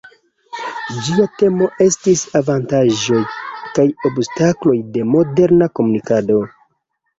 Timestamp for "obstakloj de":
4.11-5.07